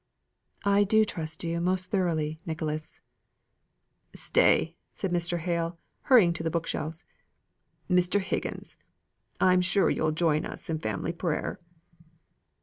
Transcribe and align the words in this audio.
"I 0.65 0.83
do 0.83 1.05
trust 1.05 1.43
you 1.43 1.61
most 1.61 1.91
thoroughly, 1.91 2.39
Nicholas." 2.43 3.01
"Stay!" 4.15 4.75
said 4.91 5.11
Mr. 5.11 5.37
Hale, 5.37 5.77
hurrying 6.01 6.33
to 6.33 6.41
the 6.41 6.49
bookshelves. 6.49 7.03
"Mr. 7.87 8.19
Higgins! 8.19 8.77
I'm 9.39 9.61
sure 9.61 9.91
you'll 9.91 10.11
join 10.11 10.43
us 10.43 10.71
in 10.71 10.79
family 10.79 11.11
prayer?" 11.11 11.59